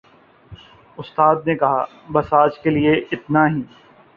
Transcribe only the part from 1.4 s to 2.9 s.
نے کہا، "بس آج کے